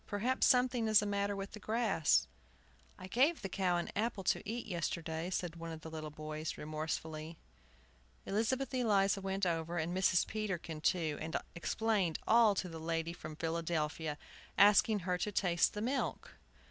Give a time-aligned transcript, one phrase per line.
[0.07, 2.27] "Perhaps something is the matter with the grass."
[2.97, 6.57] "I gave the cow an apple to eat yesterday," said one of the little boys,
[6.57, 7.37] remorsefully.
[8.25, 10.25] Elizabeth Eliza went over, and Mrs.
[10.25, 14.17] Peterkin too, and explained all to the lady from Philadelphia,
[14.57, 16.31] asking her to taste the milk.